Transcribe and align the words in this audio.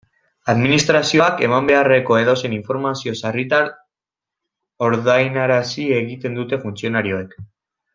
Administrazioak 0.51 1.43
eman 1.47 1.69
beharreko 1.73 2.17
edozein 2.21 2.57
informazio 2.57 3.15
sarritan 3.21 3.71
ordainarazi 4.91 5.89
egiten 6.03 6.43
dute 6.45 6.65
funtzionarioek. 6.69 7.43